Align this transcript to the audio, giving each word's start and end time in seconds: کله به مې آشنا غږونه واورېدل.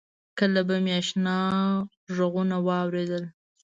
کله 0.39 0.61
به 0.67 0.75
مې 0.83 0.91
آشنا 0.99 1.37
غږونه 2.15 2.57
واورېدل. 2.65 3.23